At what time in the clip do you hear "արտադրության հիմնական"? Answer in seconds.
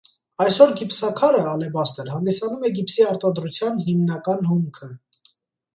3.11-4.45